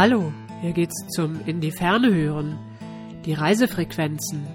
[0.00, 2.56] Hallo, hier geht's zum In die Ferne hören.
[3.24, 4.46] Die Reisefrequenzen.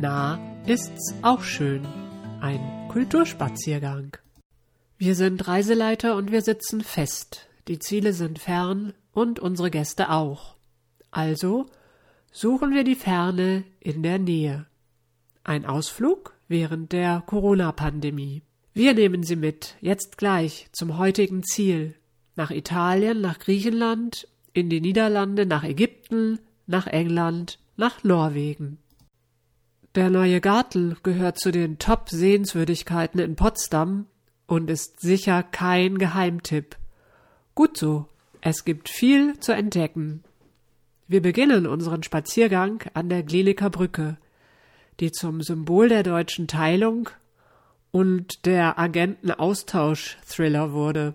[0.00, 1.84] Nah ist's auch schön.
[2.40, 4.16] Ein Kulturspaziergang.
[4.98, 7.48] Wir sind Reiseleiter und wir sitzen fest.
[7.66, 10.54] Die Ziele sind fern und unsere Gäste auch.
[11.10, 11.66] Also
[12.30, 14.66] suchen wir die Ferne in der Nähe.
[15.42, 18.42] Ein Ausflug während der Corona-Pandemie.
[18.72, 21.96] Wir nehmen Sie mit, jetzt gleich, zum heutigen Ziel.
[22.36, 28.78] Nach Italien, nach Griechenland, in die Niederlande, nach Ägypten, nach England, nach Norwegen.
[29.94, 34.06] Der neue Gartel gehört zu den Top-Sehenswürdigkeiten in Potsdam
[34.46, 36.76] und ist sicher kein Geheimtipp.
[37.54, 38.06] Gut so,
[38.40, 40.24] es gibt viel zu entdecken.
[41.08, 44.16] Wir beginnen unseren Spaziergang an der Glienicke Brücke,
[45.00, 47.10] die zum Symbol der deutschen Teilung
[47.90, 51.14] und der Agentenaustausch-Thriller wurde.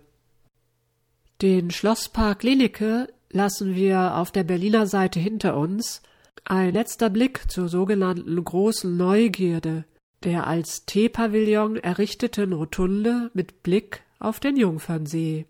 [1.41, 6.01] Den Schlosspark Glienicke lassen wir auf der Berliner Seite hinter uns.
[6.45, 9.85] Ein letzter Blick zur sogenannten großen Neugierde,
[10.23, 15.45] der als Teepavillon errichteten Rotunde mit Blick auf den Jungfernsee.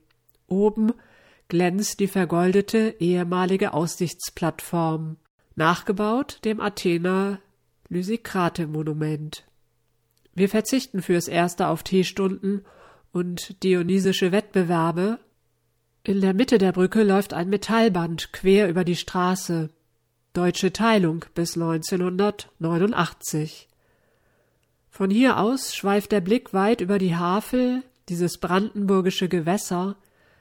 [0.48, 0.94] Oben
[1.48, 5.18] glänzt die vergoldete ehemalige Aussichtsplattform,
[5.56, 7.40] nachgebaut dem Athener
[7.90, 9.46] Lysikrate-Monument.
[10.34, 12.66] Wir verzichten fürs Erste auf Teestunden
[13.12, 15.20] und dionysische Wettbewerbe.
[16.08, 19.70] In der Mitte der Brücke läuft ein Metallband quer über die Straße.
[20.32, 23.68] Deutsche Teilung bis 1989.
[24.90, 29.98] Von hier aus schweift der Blick weit über die Havel, dieses brandenburgische Gewässer,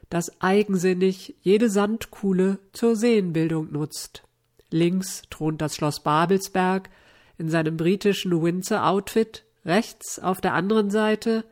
[0.09, 4.23] das eigensinnig jede Sandkuhle zur Seenbildung nutzt.
[4.71, 6.91] Links thront das Schloss Babelsberg
[7.39, 11.43] in seinem britischen Windsor-Outfit, rechts auf der anderen Seite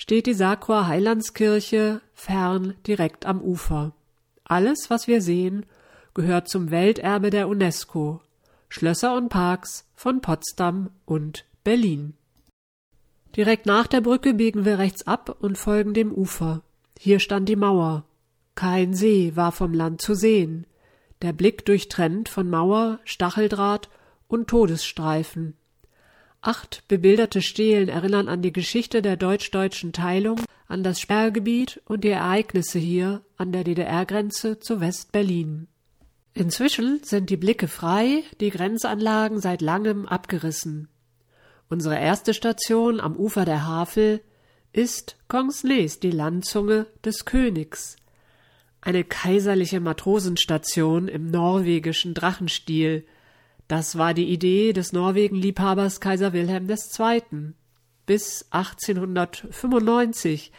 [0.00, 3.92] steht die Sacra Heilandskirche fern direkt am Ufer.
[4.44, 5.66] Alles, was wir sehen,
[6.14, 8.22] gehört zum Welterbe der UNESCO.
[8.70, 12.14] Schlösser und Parks von Potsdam und Berlin.
[13.36, 16.62] Direkt nach der Brücke biegen wir rechts ab und folgen dem Ufer.
[16.98, 18.06] Hier stand die Mauer.
[18.54, 20.66] Kein See war vom Land zu sehen.
[21.20, 23.90] Der Blick durchtrennt von Mauer, Stacheldraht
[24.28, 25.58] und Todesstreifen.
[26.42, 32.08] Acht bebilderte Stelen erinnern an die Geschichte der deutsch-deutschen Teilung, an das Sperrgebiet und die
[32.08, 35.68] Ereignisse hier an der DDR-Grenze zu West-Berlin.
[36.32, 40.88] Inzwischen sind die Blicke frei, die Grenzanlagen seit langem abgerissen.
[41.68, 44.22] Unsere erste Station am Ufer der Havel
[44.72, 47.96] ist Kongsnes die Landzunge des Königs.
[48.80, 53.04] Eine kaiserliche Matrosenstation im norwegischen Drachenstil.
[53.70, 57.52] Das war die Idee des Norwegenliebhabers Kaiser Wilhelm II.
[58.04, 60.50] Bis 1895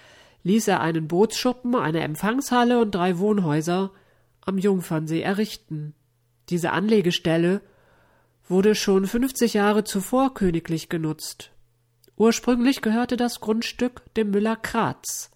[0.44, 3.91] ließ er einen Bootsschuppen, eine Empfangshalle und drei Wohnhäuser
[4.39, 5.94] am Jungfernsee errichten.
[6.47, 7.59] Diese Anlegestelle
[8.47, 11.51] wurde schon 50 Jahre zuvor königlich genutzt.
[12.16, 15.31] Ursprünglich gehörte das Grundstück dem Müller Kratz.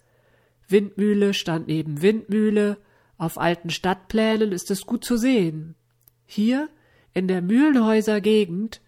[0.70, 2.78] Windmühle stand neben Windmühle,
[3.18, 5.76] auf alten Stadtplänen ist es gut zu sehen.
[6.26, 6.70] Hier,
[7.16, 8.82] in der Mühlenhäuser Gegend,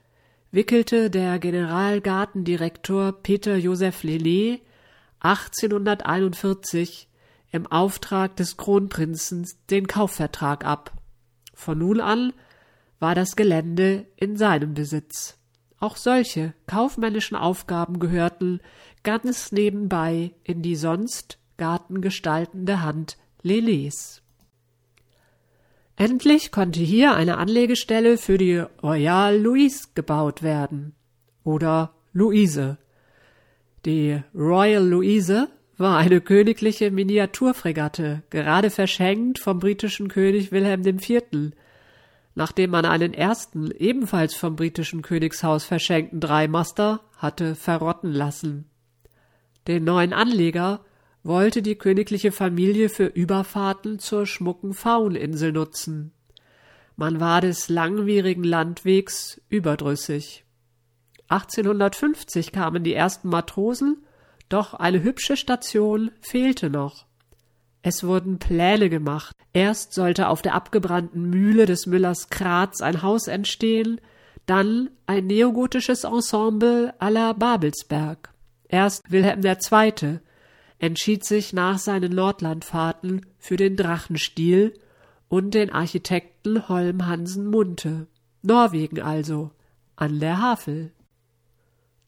[0.51, 4.59] wickelte der Generalgartendirektor Peter Joseph Lelé
[5.21, 7.07] 1841
[7.51, 10.91] im Auftrag des Kronprinzen den Kaufvertrag ab.
[11.53, 12.33] Von nun an
[12.99, 15.37] war das Gelände in seinem Besitz.
[15.79, 18.59] Auch solche kaufmännischen Aufgaben gehörten
[19.03, 24.21] ganz nebenbei in die sonst gartengestaltende Hand Lelys.
[25.99, 30.93] Endlich konnte hier eine Anlegestelle für die Royal Louise gebaut werden.
[31.43, 32.77] Oder Luise.
[33.83, 41.53] Die Royal Louise war eine königliche Miniaturfregatte, gerade verschenkt vom britischen König Wilhelm IV.,
[42.35, 48.69] nachdem man einen ersten, ebenfalls vom britischen Königshaus verschenkten Dreimaster hatte verrotten lassen.
[49.67, 50.81] Den neuen Anleger
[51.27, 56.13] wollte die königliche Familie für Überfahrten zur schmucken Fauninsel nutzen.
[56.95, 60.45] Man war des langwierigen Landwegs überdrüssig.
[61.27, 64.05] 1850 kamen die ersten Matrosen,
[64.49, 67.05] doch eine hübsche Station fehlte noch.
[67.81, 69.35] Es wurden Pläne gemacht.
[69.53, 73.99] Erst sollte auf der abgebrannten Mühle des Müllers Kratz ein Haus entstehen,
[74.45, 78.33] dann ein neogotisches Ensemble à la Babelsberg.
[78.69, 80.19] Erst Wilhelm II.
[80.79, 84.73] Entschied sich nach seinen Nordlandfahrten für den Drachenstil
[85.27, 88.07] und den Architekten Holm Hansen Munte.
[88.41, 89.51] Norwegen also,
[89.95, 90.91] an der Havel.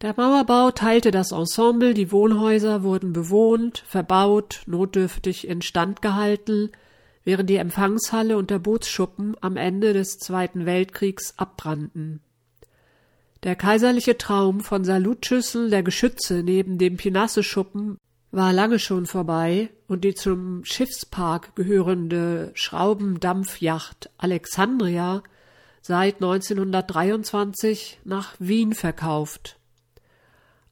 [0.02, 6.72] Der Mauerbau teilte das Ensemble, die Wohnhäuser wurden bewohnt, verbaut, notdürftig instand gehalten.
[7.26, 12.22] während die Empfangshalle und der Bootsschuppen am Ende des Zweiten Weltkriegs abbrannten.
[13.44, 17.98] Der kaiserliche Traum von Salutschüsseln der Geschütze neben dem Pinasse-Schuppen
[18.32, 25.24] war lange schon vorbei und die zum Schiffspark gehörende Schraubendampfjacht Alexandria
[25.82, 29.58] seit 1923 nach Wien verkauft.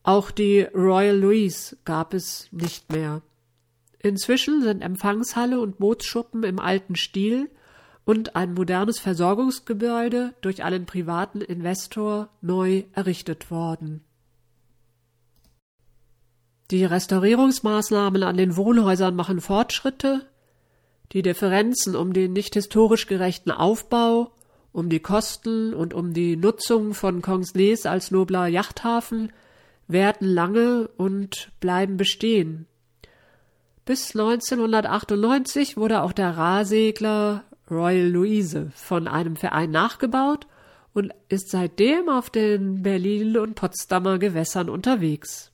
[0.03, 3.21] Auch die Royal Louise gab es nicht mehr.
[3.99, 7.49] Inzwischen sind Empfangshalle und Bootsschuppen im alten Stil
[8.05, 14.01] und ein modernes Versorgungsgebäude durch einen privaten Investor neu errichtet worden.
[16.69, 20.25] Die Restaurierungsmaßnahmen an den Wohnhäusern machen Fortschritte,
[21.13, 24.31] die Differenzen um den nicht historisch gerechten Aufbau,
[24.73, 29.31] um die Kosten und um die Nutzung von Congsleys als nobler Yachthafen
[29.87, 32.67] werden lange und bleiben bestehen.
[33.85, 40.47] Bis 1998 wurde auch der Rahsegler Royal Louise von einem Verein nachgebaut
[40.93, 45.53] und ist seitdem auf den Berlin- und Potsdamer Gewässern unterwegs.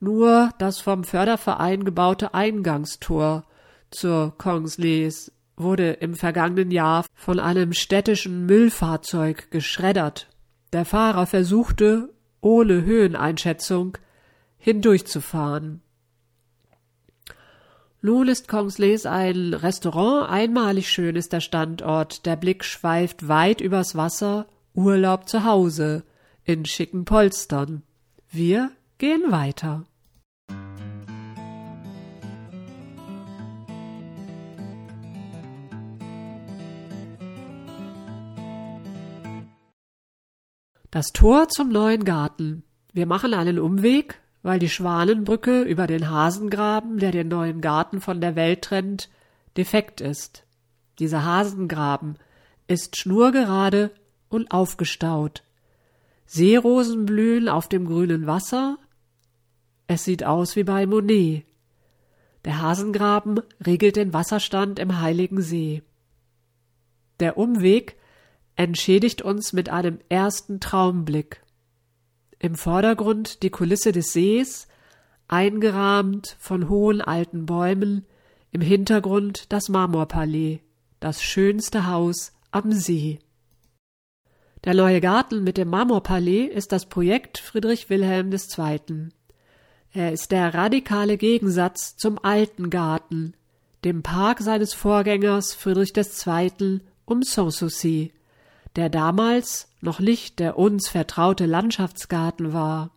[0.00, 3.44] Nur das vom Förderverein gebaute Eingangstor
[3.90, 10.28] zur Kongslees wurde im vergangenen Jahr von einem städtischen Müllfahrzeug geschreddert.
[10.72, 13.98] Der Fahrer versuchte, ohne Höheneinschätzung,
[14.56, 15.82] hindurchzufahren.
[18.00, 23.94] Nun ist Kongslees ein Restaurant, einmalig schön ist der Standort, der Blick schweift weit übers
[23.94, 26.04] Wasser, Urlaub zu Hause,
[26.44, 27.82] in schicken Polstern.
[28.30, 29.84] Wir gehen weiter.
[40.90, 42.64] Das Tor zum neuen Garten.
[42.92, 48.20] Wir machen einen Umweg, weil die Schwanenbrücke über den Hasengraben, der den neuen Garten von
[48.20, 49.08] der Welt trennt,
[49.56, 50.44] defekt ist.
[50.98, 52.16] Dieser Hasengraben
[52.66, 53.92] ist schnurgerade
[54.28, 55.44] und aufgestaut.
[56.26, 58.76] Seerosen blühen auf dem grünen Wasser.
[59.86, 61.44] Es sieht aus wie bei Monet.
[62.44, 65.82] Der Hasengraben regelt den Wasserstand im Heiligen See.
[67.20, 67.96] Der Umweg
[68.56, 71.42] entschädigt uns mit einem ersten Traumblick.
[72.38, 74.68] Im Vordergrund die Kulisse des Sees,
[75.28, 78.06] eingerahmt von hohen alten Bäumen,
[78.50, 80.60] im Hintergrund das Marmorpalais,
[80.98, 83.20] das schönste Haus am See.
[84.64, 89.08] Der neue Garten mit dem Marmorpalais ist das Projekt Friedrich Wilhelm II.
[89.92, 93.34] Er ist der radikale Gegensatz zum alten Garten,
[93.84, 96.80] dem Park seines Vorgängers Friedrich II.
[97.06, 98.12] um Sanssouci,
[98.76, 102.90] der damals noch nicht der uns vertraute Landschaftsgarten war.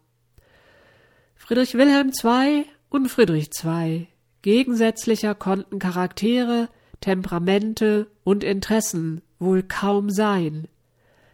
[1.35, 4.07] Friedrich Wilhelm II und Friedrich II,
[4.41, 6.69] gegensätzlicher konnten Charaktere,
[7.01, 10.67] Temperamente und Interessen wohl kaum sein.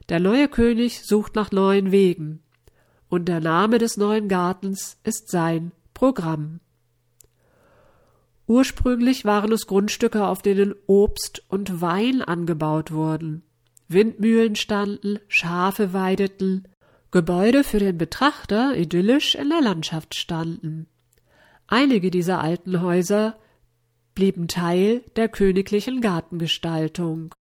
[0.09, 2.41] Der neue König sucht nach neuen Wegen,
[3.07, 6.59] und der Name des neuen Gartens ist sein Programm.
[8.47, 13.43] Ursprünglich waren es Grundstücke, auf denen Obst und Wein angebaut wurden.
[13.89, 16.67] Windmühlen standen, Schafe weideten,
[17.11, 20.87] Gebäude für den Betrachter idyllisch in der Landschaft standen.
[21.67, 23.37] Einige dieser alten Häuser
[24.13, 27.33] blieben Teil der königlichen Gartengestaltung.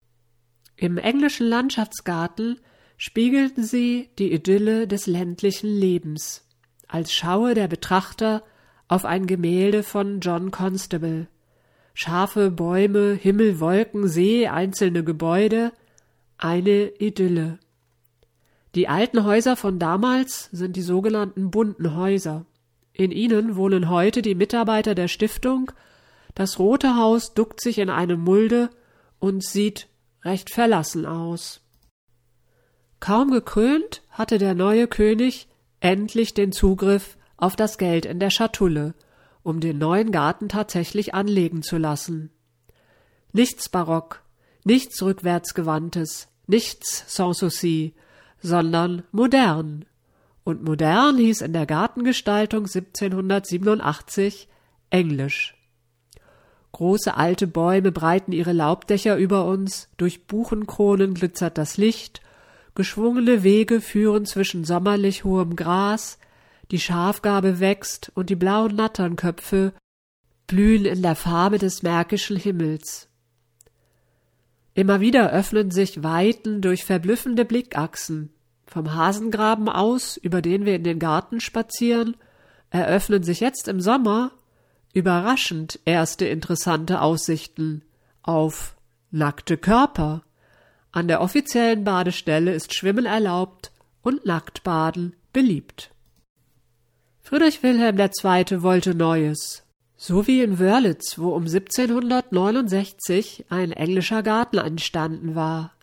[0.78, 2.60] Im englischen Landschaftsgarten
[2.98, 6.48] spiegelten sie die Idylle des ländlichen Lebens,
[6.88, 8.44] als schaue der Betrachter
[8.88, 11.28] auf ein Gemälde von John Constable.
[11.94, 15.74] Scharfe Bäume, Himmel, Wolken, See, einzelne Gebäude,
[16.38, 17.60] eine Idylle.
[18.76, 22.46] Die alten Häuser von damals sind die sogenannten bunten Häuser.
[22.94, 25.72] In ihnen wohnen heute die Mitarbeiter der Stiftung.
[26.36, 28.70] Das Rote Haus duckt sich in eine Mulde
[29.20, 29.88] und sieht
[30.24, 31.62] recht verlassen aus.
[33.00, 35.48] Kaum gekrönt hatte der neue König
[35.80, 38.96] endlich den Zugriff auf das Geld in der Schatulle,
[39.44, 42.32] um den neuen Garten tatsächlich anlegen zu lassen.
[43.32, 44.24] Nichts barock,
[44.68, 47.94] Nichts rückwärtsgewandtes, nichts Sanssouci,
[48.42, 49.86] sondern modern.
[50.44, 54.50] Und modern hieß in der Gartengestaltung 1787
[54.90, 55.56] Englisch.
[56.74, 62.20] Große alte Bäume breiten ihre Laubdächer über uns, durch Buchenkronen glitzert das Licht,
[62.76, 66.20] geschwungene Wege führen zwischen sommerlich hohem Gras,
[66.72, 69.72] die Schafgarbe wächst und die blauen Natternköpfe
[70.46, 73.07] blühen in der Farbe des märkischen Himmels.
[74.78, 78.30] Immer wieder öffnen sich Weiten durch verblüffende Blickachsen.
[78.68, 82.16] Vom Hasengraben aus, über den wir in den Garten spazieren,
[82.70, 84.30] eröffnen sich jetzt im Sommer
[84.94, 87.82] überraschend erste interessante Aussichten
[88.22, 88.76] auf
[89.10, 90.22] nackte Körper.
[90.92, 93.72] An der offiziellen Badestelle ist Schwimmen erlaubt
[94.04, 95.90] und Nacktbaden beliebt.
[97.24, 98.62] Friedrich Wilhelm II.
[98.62, 99.64] wollte Neues.
[100.00, 105.74] So wie in Wörlitz, wo um 1769 ein englischer Garten entstanden war.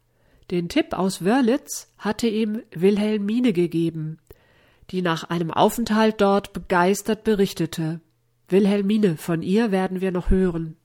[0.52, 4.18] Den Tipp aus Wörlitz hatte ihm Wilhelmine gegeben,
[4.90, 8.00] die nach einem Aufenthalt dort begeistert berichtete.
[8.48, 10.76] Wilhelmine, von ihr werden wir noch hören.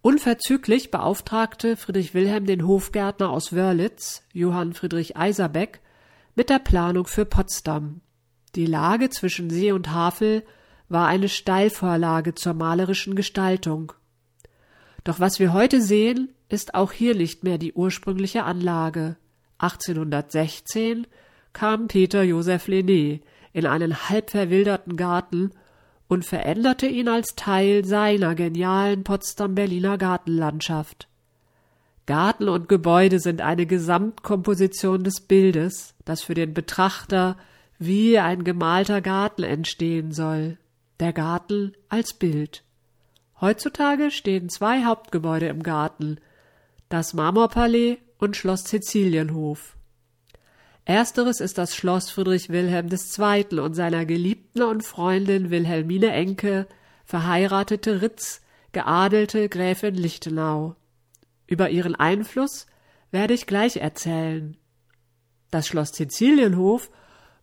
[0.00, 5.80] Unverzüglich beauftragte Friedrich Wilhelm den Hofgärtner aus Wörlitz, Johann Friedrich Eiserbeck,
[6.34, 8.00] mit der Planung für Potsdam.
[8.54, 10.42] Die Lage zwischen See und Havel
[10.90, 13.92] war eine Steilvorlage zur malerischen Gestaltung.
[15.04, 19.16] Doch was wir heute sehen, ist auch hier nicht mehr die ursprüngliche Anlage.
[19.58, 21.06] 1816
[21.52, 23.20] kam Peter Joseph Lenné
[23.52, 25.52] in einen halb verwilderten Garten
[26.08, 31.08] und veränderte ihn als Teil seiner genialen Potsdam-Berliner Gartenlandschaft.
[32.06, 37.36] Garten und Gebäude sind eine Gesamtkomposition des Bildes, das für den Betrachter
[37.78, 40.58] wie ein gemalter Garten entstehen soll.
[41.00, 42.62] Der Garten als Bild.
[43.40, 46.18] Heutzutage stehen zwei Hauptgebäude im Garten,
[46.90, 49.78] das Marmorpalais und Schloss Sizilienhof.
[50.84, 53.60] Ersteres ist das Schloss Friedrich Wilhelm II.
[53.60, 56.66] und seiner Geliebten und Freundin Wilhelmine Enke,
[57.06, 58.42] verheiratete Ritz,
[58.72, 60.76] geadelte Gräfin Lichtenau.
[61.46, 62.66] Über ihren Einfluss
[63.10, 64.58] werde ich gleich erzählen.
[65.50, 66.90] Das Schloss Sizilienhof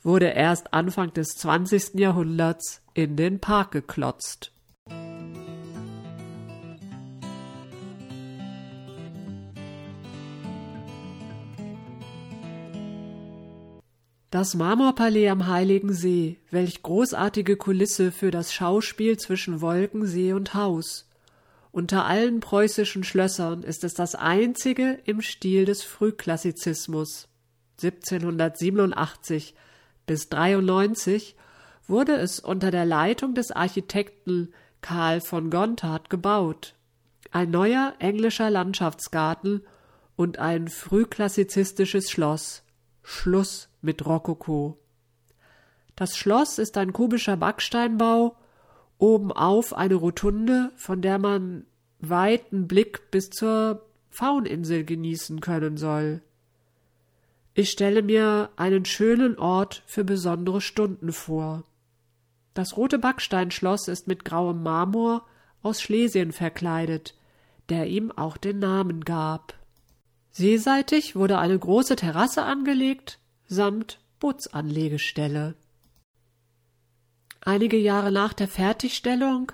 [0.07, 1.95] wurde erst Anfang des 20.
[1.95, 4.53] Jahrhunderts in den Park geklotzt.
[14.29, 20.53] Das Marmorpalais am Heiligen See, welch großartige Kulisse für das Schauspiel zwischen Wolken, See und
[20.53, 21.09] Haus.
[21.71, 27.27] Unter allen preußischen Schlössern ist es das einzige im Stil des Frühklassizismus.
[27.83, 29.53] 1787
[30.07, 31.35] bis 93
[31.87, 36.73] wurde es unter der Leitung des Architekten Karl von Gontard gebaut.
[37.31, 39.61] Ein neuer englischer Landschaftsgarten
[40.15, 42.63] und ein frühklassizistisches Schloss.
[43.03, 44.79] Schluss mit Rokoko.
[45.95, 48.35] Das Schloss ist ein kubischer Backsteinbau,
[48.97, 51.65] obenauf eine Rotunde, von der man
[51.99, 56.21] weiten Blick bis zur Fauninsel genießen können soll.
[57.59, 61.63] Ich stelle mir einen schönen Ort für besondere Stunden vor.
[62.53, 65.25] Das rote Backsteinschloss ist mit grauem Marmor
[65.63, 67.15] aus Schlesien verkleidet,
[67.69, 69.55] der ihm auch den Namen gab.
[70.29, 75.55] Seeseitig wurde eine große Terrasse angelegt, samt Bootsanlegestelle.
[77.41, 79.51] Einige Jahre nach der Fertigstellung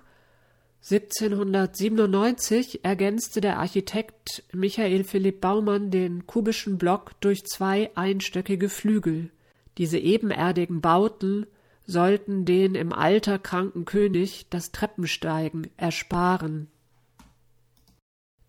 [0.83, 9.29] 1797 ergänzte der Architekt Michael Philipp Baumann den kubischen Block durch zwei einstöckige Flügel.
[9.77, 11.45] Diese ebenerdigen Bauten
[11.85, 16.67] sollten den im Alter kranken König das Treppensteigen ersparen.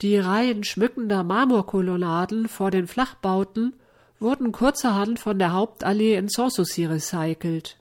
[0.03, 3.77] Die Reihen schmückender Marmorkolonnaden vor den Flachbauten
[4.19, 7.79] wurden kurzerhand von der Hauptallee in Sanssouci recycelt.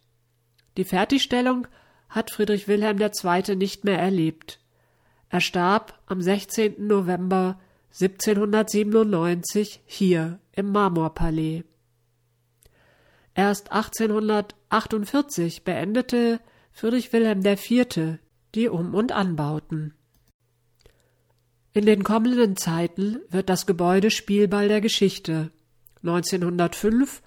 [0.77, 1.65] Die Fertigstellung
[2.13, 3.55] hat Friedrich Wilhelm II.
[3.55, 4.60] nicht mehr erlebt.
[5.29, 6.86] Er starb am 16.
[6.86, 7.60] November
[8.00, 11.63] 1797 hier im Marmorpalais.
[13.34, 16.39] Erst 1848 beendete
[16.72, 18.20] Friedrich Wilhelm IV.
[18.53, 19.96] die Um- und Anbauten.
[21.74, 25.50] In den kommenden Zeiten wird das Gebäude Spielball der Geschichte.
[26.03, 27.24] 1905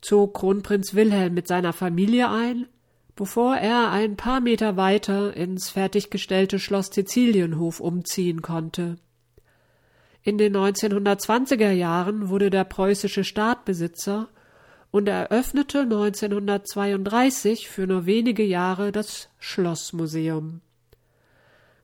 [0.00, 2.66] zog Kronprinz Wilhelm mit seiner Familie ein,
[3.14, 8.96] bevor er ein paar Meter weiter ins fertiggestellte Schloss Sizilienhof umziehen konnte.
[10.22, 14.28] In den 1920er Jahren wurde der preußische Staat Besitzer
[14.92, 20.60] und eröffnete 1932 für nur wenige Jahre das Schlossmuseum.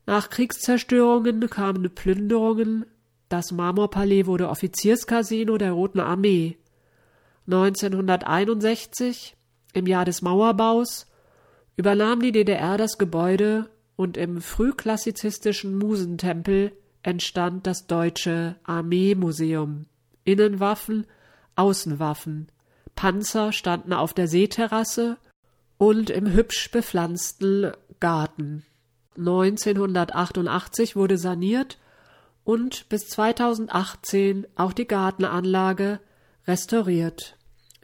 [0.07, 2.87] Nach Kriegszerstörungen kamen Plünderungen,
[3.29, 6.57] das Marmorpalais wurde Offizierscasino der Roten Armee.
[7.47, 9.37] 1961,
[9.75, 11.08] im Jahr des Mauerbaus,
[11.79, 16.73] übernahm die DDR das Gebäude und im frühklassizistischen Musentempel
[17.05, 19.87] entstand das Deutsche Armeemuseum.
[20.25, 21.07] Innenwaffen,
[21.55, 22.49] Außenwaffen,
[22.97, 25.19] Panzer standen auf der Seeterrasse
[25.79, 27.71] und im hübsch bepflanzten
[28.01, 28.65] Garten.
[29.17, 31.79] 1988 wurde saniert
[32.43, 36.01] und bis 2018 auch die Gartenanlage
[36.49, 37.37] restauriert.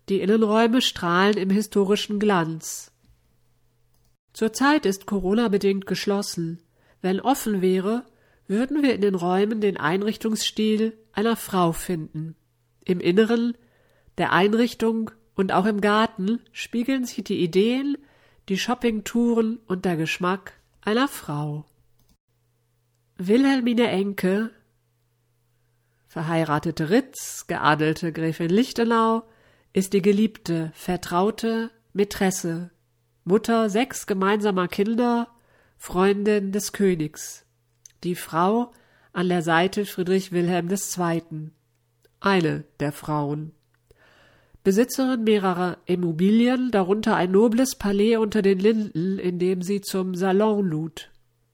[0.08, 2.90] Die Innenräume strahlen im historischen Glanz.
[4.34, 6.60] Zurzeit ist Corona bedingt geschlossen.
[7.00, 8.04] Wenn offen wäre,
[8.48, 12.34] würden wir in den Räumen den Einrichtungsstil einer Frau finden.
[12.84, 13.56] Im Inneren
[14.18, 17.96] der Einrichtung und auch im Garten spiegeln sich die Ideen,
[18.48, 21.64] die Shoppingtouren und der Geschmack einer Frau.
[23.16, 24.50] Wilhelmine Enke,
[26.08, 29.22] verheiratete Ritz, geadelte Gräfin Lichtenau,
[29.72, 32.70] ist die geliebte, vertraute Mätresse,
[33.24, 35.28] Mutter sechs gemeinsamer Kinder,
[35.78, 37.46] Freundin des Königs,
[38.02, 38.72] die Frau
[39.12, 41.50] an der Seite Friedrich Wilhelm II.,
[42.20, 43.52] eine der Frauen.
[44.62, 50.66] Besitzerin mehrerer Immobilien, darunter ein nobles Palais unter den Linden, in dem sie zum Salon
[50.66, 51.10] lud.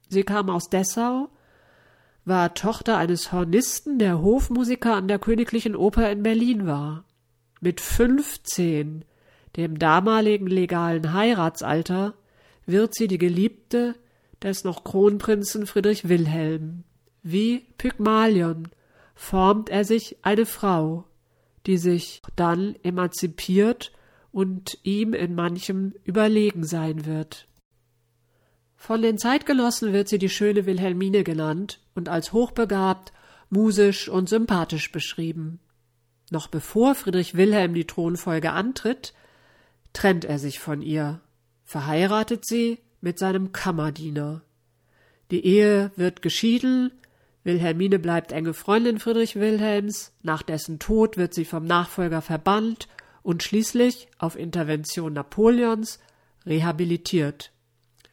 [0.08, 1.28] Sie kam aus Dessau,
[2.24, 7.04] war Tochter eines Hornisten, der Hofmusiker an der Königlichen Oper in Berlin war.
[7.60, 9.04] Mit fünfzehn,
[9.56, 12.14] dem damaligen legalen Heiratsalter,
[12.66, 13.94] wird sie die Geliebte
[14.42, 16.84] des noch Kronprinzen Friedrich Wilhelm.
[17.22, 18.68] Wie Pygmalion
[19.14, 21.04] formt er sich eine Frau,
[21.66, 23.92] die sich dann emanzipiert
[24.32, 27.46] und ihm in manchem überlegen sein wird.
[28.76, 33.12] Von den Zeitgenossen wird sie die schöne Wilhelmine genannt und als hochbegabt,
[33.50, 35.60] musisch und sympathisch beschrieben.
[36.30, 39.12] Noch bevor Friedrich Wilhelm die Thronfolge antritt,
[39.92, 41.20] trennt er sich von ihr,
[41.64, 44.42] verheiratet sie mit seinem Kammerdiener.
[45.30, 46.92] Die Ehe wird geschieden,
[47.44, 52.88] Wilhelmine bleibt enge Freundin Friedrich Wilhelms, nach dessen Tod wird sie vom Nachfolger verbannt
[53.22, 55.98] und schließlich, auf Intervention Napoleons,
[56.44, 57.52] rehabilitiert.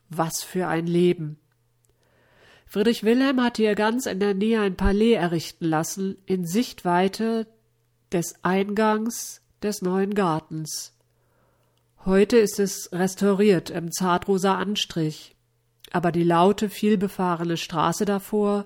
[0.10, 1.40] Was für ein Leben!
[2.66, 7.48] Friedrich Wilhelm hatte ihr ganz in der Nähe ein Palais errichten lassen, in Sichtweite
[8.12, 10.97] des Eingangs des neuen Gartens.
[12.08, 15.36] Heute ist es restauriert im zartrosa Anstrich,
[15.92, 18.66] aber die laute, vielbefahrene Straße davor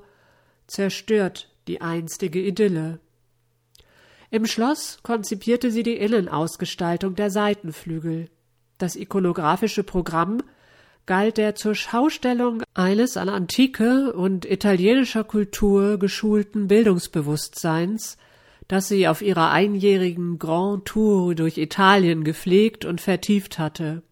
[0.67, 2.99] zerstört die einstige Idylle.
[4.29, 8.29] Im Schloss konzipierte sie die Innenausgestaltung der Seitenflügel.
[8.77, 10.43] Das ikonografische Programm
[11.07, 18.19] galt der zur Schaustellung eines an Antike und italienischer Kultur geschulten Bildungsbewusstseins,
[18.67, 24.03] das sie auf ihrer einjährigen Grand Tour durch Italien gepflegt und vertieft hatte.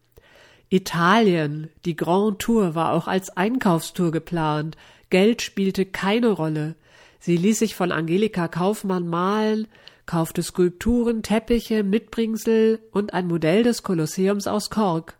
[0.70, 4.78] Italien, die Grand Tour war auch als Einkaufstour geplant,
[5.10, 6.76] Geld spielte keine Rolle.
[7.20, 9.68] Sie ließ sich von Angelika Kaufmann malen,
[10.06, 15.18] kaufte Skulpturen, Teppiche, Mitbringsel und ein Modell des Kolosseums aus Kork.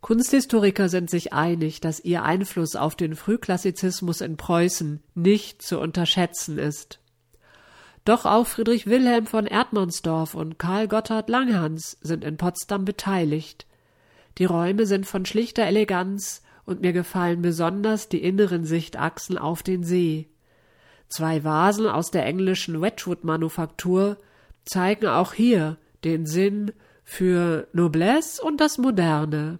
[0.00, 6.58] Kunsthistoriker sind sich einig, dass ihr Einfluss auf den Frühklassizismus in Preußen nicht zu unterschätzen
[6.58, 6.98] ist.
[8.04, 13.66] Doch auch Friedrich Wilhelm von Erdmannsdorf und Karl Gotthard Langhans sind in Potsdam beteiligt.
[14.36, 19.84] Die Räume sind von schlichter Eleganz und mir gefallen besonders die inneren Sichtachsen auf den
[19.84, 20.28] See.
[21.08, 24.18] Zwei Vasen aus der englischen Wedgwood-Manufaktur
[24.64, 26.72] zeigen auch hier den Sinn
[27.04, 29.58] für Noblesse und das Moderne.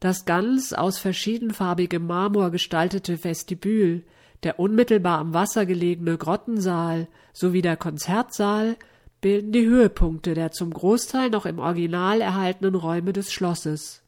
[0.00, 4.04] Das ganz aus verschiedenfarbigem Marmor gestaltete Vestibül,
[4.42, 8.76] der unmittelbar am Wasser gelegene Grottensaal sowie der Konzertsaal
[9.20, 14.02] bilden die Höhepunkte der zum Großteil noch im Original erhaltenen Räume des Schlosses.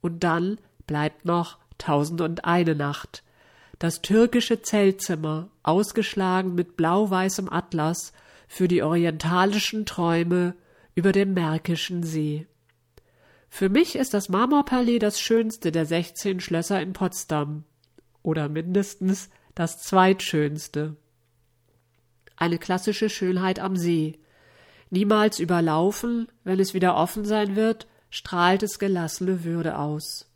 [0.00, 3.22] Und dann bleibt noch Tausend und eine Nacht.
[3.78, 8.12] Das türkische Zeltzimmer, ausgeschlagen mit blau-weißem Atlas,
[8.46, 10.54] für die orientalischen Träume
[10.94, 12.46] über dem Märkischen See.
[13.48, 17.64] Für mich ist das Marmorpalais das schönste der sechzehn Schlösser in Potsdam.
[18.22, 20.96] Oder mindestens das zweitschönste.
[22.34, 24.18] Eine klassische Schönheit am See.
[24.88, 30.32] Niemals überlaufen, wenn es wieder offen sein wird, strahlt es gelassene Würde aus.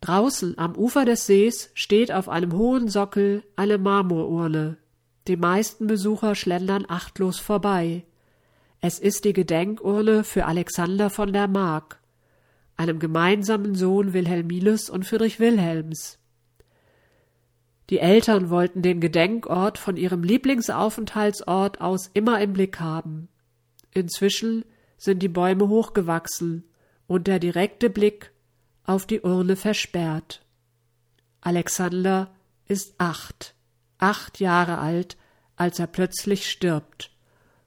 [0.00, 4.76] Draußen am Ufer des Sees steht auf einem hohen Sockel eine Marmorurne.
[5.26, 8.04] Die meisten Besucher schlendern achtlos vorbei.
[8.80, 11.98] Es ist die Gedenkurne für Alexander von der Mark,
[12.76, 16.20] einem gemeinsamen Sohn Wilhelmines und Friedrich Wilhelms.
[17.90, 23.28] Die Eltern wollten den Gedenkort von ihrem Lieblingsaufenthaltsort aus immer im Blick haben.
[23.92, 24.64] Inzwischen
[24.96, 26.64] sind die Bäume hochgewachsen
[27.06, 28.32] und der direkte Blick
[28.84, 30.42] auf die Urne versperrt.
[31.40, 32.32] Alexander
[32.66, 33.54] ist acht,
[33.98, 35.16] acht Jahre alt,
[35.56, 37.10] als er plötzlich stirbt.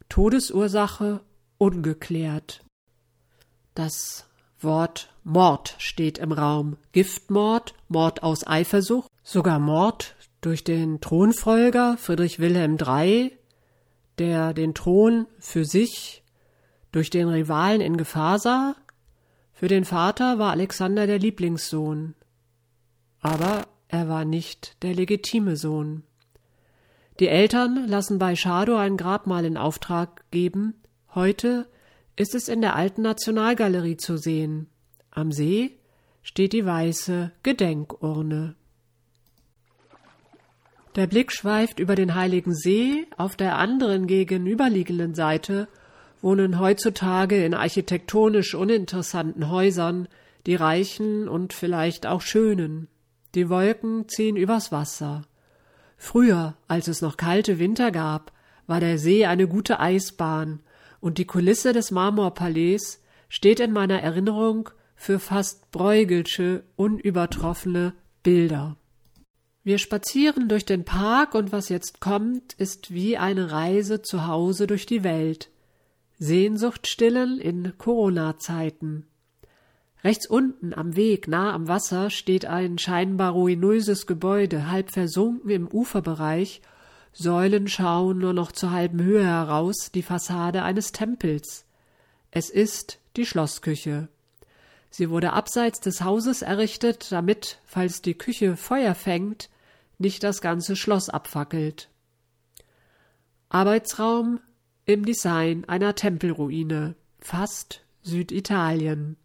[0.10, 1.22] Todesursache
[1.58, 2.64] ungeklärt.
[3.74, 4.28] Das
[4.60, 6.78] Wort Mord steht im Raum.
[6.92, 13.32] Giftmord, Mord aus Eifersucht, sogar Mord durch den Thronfolger Friedrich Wilhelm III,
[14.20, 16.24] der den Thron für sich
[16.92, 18.76] durch den Rivalen in Gefahr sah,
[19.52, 22.14] für den Vater war Alexander der Lieblingssohn.
[23.20, 26.04] Aber er war nicht der legitime Sohn.
[27.20, 30.76] Die Eltern lassen bei Schadow ein Grabmal in Auftrag geben.
[31.16, 31.68] Heute
[32.16, 34.68] ist es in der alten Nationalgalerie zu sehen.
[35.10, 35.80] Am See
[36.22, 38.56] steht die weiße Gedenkurne.
[40.96, 43.06] Der Blick schweift über den Heiligen See.
[43.18, 45.68] Auf der anderen gegenüberliegenden Seite
[46.22, 50.08] wohnen heutzutage in architektonisch uninteressanten Häusern
[50.46, 52.88] die Reichen und vielleicht auch Schönen.
[53.36, 55.24] Die Wolken ziehen übers Wasser.
[55.98, 58.32] Früher, als es noch kalte Winter gab,
[58.66, 60.62] war der See eine gute Eisbahn,
[61.02, 68.78] und die Kulisse des Marmorpalais steht in meiner Erinnerung für fast bräugelsche, unübertroffene Bilder.
[69.66, 74.68] Wir spazieren durch den Park und was jetzt kommt, ist wie eine Reise zu Hause
[74.68, 75.50] durch die Welt.
[76.20, 79.08] Sehnsucht stillen in Corona-Zeiten.
[80.04, 85.68] Rechts unten am Weg, nah am Wasser, steht ein scheinbar ruinöses Gebäude, halb versunken im
[85.68, 86.62] Uferbereich.
[87.12, 91.66] Säulen schauen nur noch zur halben Höhe heraus, die Fassade eines Tempels.
[92.30, 94.10] Es ist die Schlossküche.
[94.92, 99.50] Sie wurde abseits des Hauses errichtet, damit, falls die Küche Feuer fängt,
[99.98, 101.90] nicht das ganze Schloss abfackelt.
[103.50, 104.40] Arbeitsraum
[104.86, 109.18] im Design einer Tempelruine, fast Süditalien.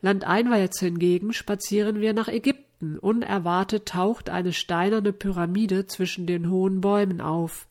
[0.00, 2.98] Landeinwärts hingegen spazieren wir nach Ägypten.
[2.98, 7.68] Unerwartet taucht eine steinerne Pyramide zwischen den hohen Bäumen auf.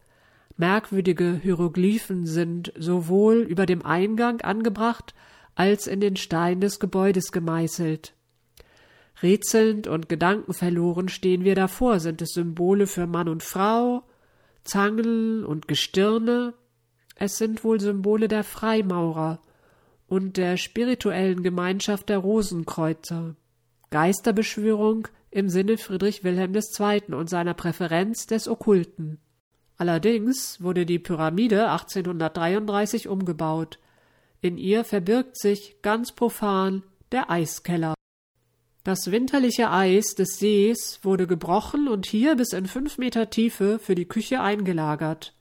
[0.56, 5.14] Merkwürdige Hieroglyphen sind sowohl über dem Eingang angebracht
[5.56, 8.14] als in den Stein des Gebäudes gemeißelt.
[9.22, 12.00] Rätselnd und gedankenverloren stehen wir davor.
[12.00, 14.04] Sind es Symbole für Mann und Frau,
[14.64, 16.54] Zangen und Gestirne?
[17.16, 19.42] Es sind wohl Symbole der Freimaurer,
[20.12, 23.38] und der spirituellen Gemeinschaft der Rosenkreuzer.
[23.92, 27.14] Geisterbeschwörung im Sinne Friedrich Wilhelm II.
[27.14, 29.20] und seiner Präferenz des Okkulten.
[29.78, 33.80] Allerdings wurde die Pyramide 1833 umgebaut.
[34.42, 37.94] In ihr verbirgt sich ganz profan der Eiskeller.
[38.84, 43.94] Das winterliche Eis des Sees wurde gebrochen und hier bis in fünf Meter Tiefe für
[43.94, 45.36] die Küche eingelagert.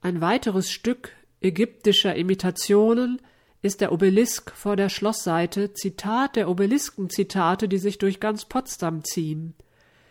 [0.00, 3.20] Ein weiteres Stück ägyptischer Imitationen
[3.62, 9.54] ist der Obelisk vor der Schlossseite Zitat der Obelisken-Zitate, die sich durch ganz Potsdam ziehen.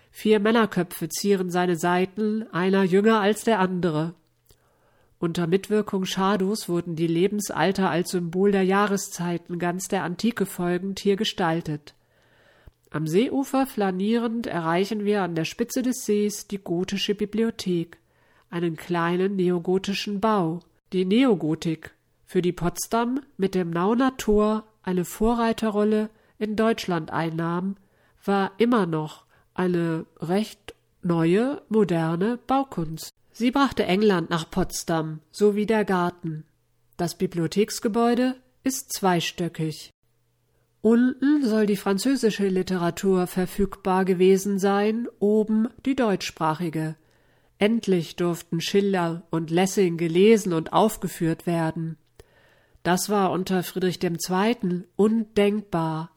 [0.10, 4.13] Vier Männerköpfe zieren seine Seiten, einer jünger als der andere.
[5.19, 11.17] Unter Mitwirkung Schadows wurden die Lebensalter als Symbol der Jahreszeiten ganz der Antike folgend hier
[11.17, 11.93] gestaltet.
[12.95, 17.97] Am Seeufer flanierend erreichen wir an der Spitze des Sees die gotische Bibliothek,
[18.49, 20.62] einen kleinen neogotischen Bau.
[20.93, 27.75] Die Neogotik für die Potsdam mit dem Nauner Tor eine Vorreiterrolle in Deutschland einnahm,
[28.23, 33.12] war immer noch eine recht neue, moderne Baukunst.
[33.34, 36.45] Sie brachte England nach Potsdam, so wie der Garten.
[36.95, 39.91] Das Bibliotheksgebäude ist zweistöckig.
[40.85, 46.95] Unten soll die französische Literatur verfügbar gewesen sein, oben die deutschsprachige.
[47.57, 51.97] Endlich durften Schiller und Lessing gelesen und aufgeführt werden.
[52.83, 54.83] Das war unter Friedrich II.
[54.95, 56.11] undenkbar.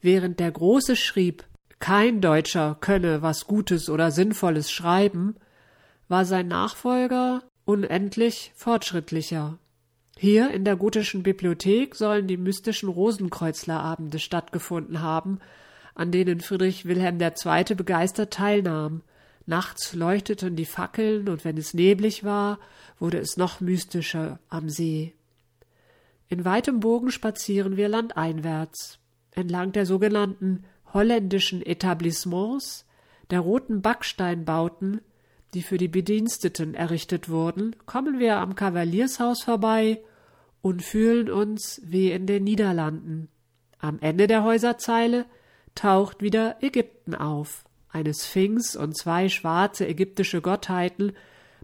[0.00, 1.44] Während der Große schrieb,
[1.78, 5.36] kein Deutscher könne was Gutes oder Sinnvolles schreiben,
[6.08, 9.58] war sein Nachfolger unendlich fortschrittlicher.
[10.20, 15.38] Hier in der gotischen Bibliothek sollen die mystischen Rosenkreuzlerabende stattgefunden haben,
[15.94, 17.74] an denen Friedrich Wilhelm II.
[17.76, 19.02] begeistert teilnahm.
[19.46, 22.58] Nachts leuchteten die Fackeln und wenn es neblig war,
[22.98, 25.14] wurde es noch mystischer am See.
[26.28, 28.98] In weitem Bogen spazieren wir landeinwärts,
[29.30, 32.86] entlang der sogenannten holländischen Etablissements,
[33.30, 35.00] der roten Backsteinbauten,
[35.54, 40.02] die für die Bediensteten errichtet wurden, kommen wir am Kavaliershaus vorbei
[40.60, 43.28] und fühlen uns wie in den Niederlanden.
[43.78, 45.26] Am Ende der Häuserzeile
[45.74, 47.64] taucht wieder Ägypten auf.
[47.90, 51.12] Eine Sphinx und zwei schwarze ägyptische Gottheiten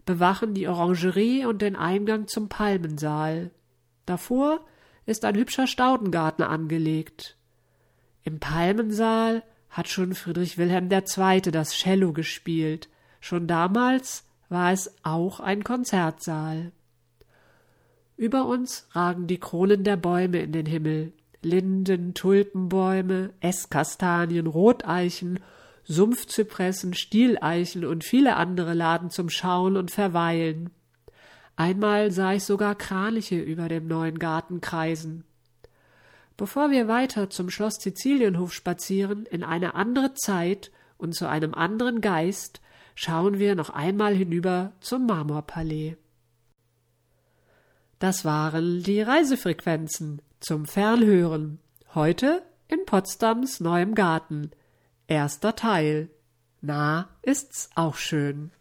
[0.05, 3.51] bewachen die Orangerie und den Eingang zum Palmensaal.
[4.05, 4.65] Davor
[5.05, 7.37] ist ein hübscher Staudengarten angelegt.
[8.23, 11.41] Im Palmensaal hat schon Friedrich Wilhelm II.
[11.51, 12.89] das Cello gespielt.
[13.25, 16.71] Schon damals war es auch ein Konzertsaal.
[18.17, 21.11] Über uns ragen die Kronen der Bäume in den Himmel.
[21.41, 25.39] Linden, Tulpenbäume, Esskastanien, Roteichen,
[25.85, 30.69] Sumpfzypressen, Stieleichen und viele andere laden zum Schauen und Verweilen.
[31.55, 35.23] Einmal sah ich sogar Kraniche über dem neuen Garten kreisen.
[36.37, 42.01] Bevor wir weiter zum Schloss Sizilienhof spazieren, in eine andere Zeit und zu einem anderen
[42.01, 42.61] Geist,
[42.95, 45.97] schauen wir noch einmal hinüber zum Marmorpalais.
[47.99, 51.59] Das waren die Reisefrequenzen zum Fernhören.
[51.93, 54.51] Heute in Potsdams neuem Garten.
[55.07, 56.09] Erster Teil.
[56.61, 58.51] Na, ist's auch schön.